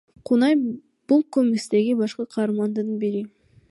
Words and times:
Кунай— 0.29 0.55
бул 1.13 1.21
комикстеги 1.37 1.97
башкы 2.03 2.29
каармандын 2.37 2.95
аты. 2.97 3.17